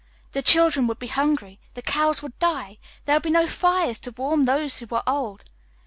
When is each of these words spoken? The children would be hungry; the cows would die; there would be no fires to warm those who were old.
The 0.31 0.41
children 0.41 0.87
would 0.87 0.97
be 0.97 1.05
hungry; 1.05 1.59
the 1.75 1.83
cows 1.83 2.23
would 2.23 2.39
die; 2.39 2.79
there 3.05 3.17
would 3.17 3.21
be 3.21 3.29
no 3.29 3.45
fires 3.45 3.99
to 3.99 4.11
warm 4.17 4.45
those 4.45 4.79
who 4.79 4.87
were 4.87 5.03
old. 5.05 5.43